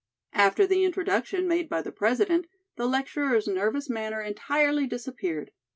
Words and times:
After 0.33 0.65
the 0.65 0.83
introduction 0.83 1.47
made 1.47 1.69
by 1.69 1.83
the 1.83 1.91
President, 1.91 2.47
the 2.75 2.87
lecturer's 2.87 3.47
nervous 3.47 3.87
manner 3.87 4.19
entirely 4.23 4.87
disappeared. 4.87 5.51